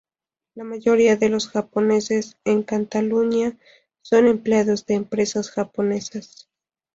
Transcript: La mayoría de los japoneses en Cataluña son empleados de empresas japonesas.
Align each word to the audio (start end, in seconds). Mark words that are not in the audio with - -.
La 0.55 0.63
mayoría 0.63 1.15
de 1.15 1.29
los 1.29 1.47
japoneses 1.47 2.35
en 2.43 2.63
Cataluña 2.63 3.55
son 4.01 4.25
empleados 4.25 4.87
de 4.87 4.95
empresas 4.95 5.51
japonesas. 5.51 6.49